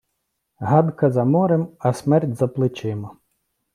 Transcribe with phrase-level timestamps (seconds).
[0.69, 3.17] Гадка за морем, а смерть за плечима.